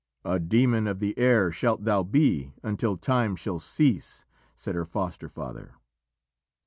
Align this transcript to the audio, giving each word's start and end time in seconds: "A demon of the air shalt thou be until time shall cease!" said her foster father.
"A 0.25 0.39
demon 0.39 0.87
of 0.87 0.97
the 0.97 1.15
air 1.15 1.51
shalt 1.51 1.83
thou 1.83 2.01
be 2.01 2.53
until 2.63 2.97
time 2.97 3.35
shall 3.35 3.59
cease!" 3.59 4.25
said 4.55 4.73
her 4.73 4.83
foster 4.83 5.29
father. 5.29 5.75